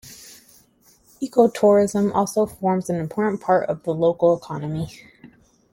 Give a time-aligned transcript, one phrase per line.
[1.19, 4.87] Eco-tourism also forms an important part of the local economy.